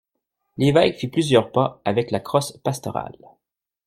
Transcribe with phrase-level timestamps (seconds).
[0.57, 3.15] L'évêque fit plusieurs pas, avec la crosse pastorale.